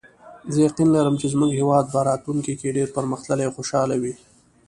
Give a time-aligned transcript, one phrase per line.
[0.51, 4.13] زه یقین لرم چې زموږ هیواد به راتلونکي کې ډېر پرمختللی او خوشحاله وي